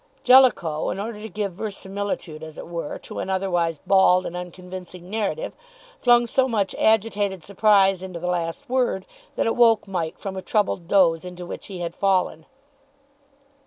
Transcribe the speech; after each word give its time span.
'"Jellicoe, 0.23 0.89
in 0.89 0.99
order 0.99 1.21
to 1.21 1.29
give 1.29 1.53
verisimilitude, 1.53 2.41
as 2.41 2.57
it 2.57 2.67
were, 2.67 2.97
to 2.97 3.19
an 3.19 3.29
otherwise 3.29 3.79
bald 3.85 4.25
and 4.25 4.35
unconvincing 4.35 5.11
narrative, 5.11 5.53
flung 6.01 6.25
so 6.25 6.47
much 6.47 6.73
agitated 6.79 7.43
surprise 7.43 8.01
into 8.01 8.19
the 8.19 8.25
last 8.25 8.67
word 8.67 9.05
that 9.35 9.45
it 9.45 9.55
woke 9.55 9.87
Mike 9.87 10.17
from 10.17 10.35
a 10.35 10.41
troubled 10.41 10.87
doze 10.87 11.23
into 11.23 11.45
which 11.45 11.67
he 11.67 11.81
had 11.81 11.93
fallen. 11.95 12.47